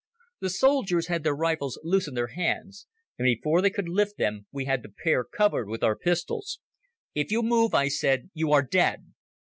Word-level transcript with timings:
The 0.39 0.49
soldiers 0.49 1.09
had 1.09 1.23
their 1.23 1.35
rifles 1.35 1.79
loose 1.83 2.07
in 2.07 2.15
their 2.15 2.29
hands, 2.33 2.87
and 3.19 3.25
before 3.27 3.61
they 3.61 3.69
could 3.69 3.87
lift 3.87 4.17
them 4.17 4.47
we 4.51 4.65
had 4.65 4.81
the 4.81 4.89
pair 5.03 5.23
covered 5.23 5.67
with 5.69 5.83
our 5.83 5.95
pistols. 5.95 6.59
"If 7.13 7.31
you 7.31 7.43
move," 7.43 7.75
I 7.75 7.87
said, 7.87 8.31
"you 8.33 8.51
are 8.51 8.63
dead." 8.63 9.13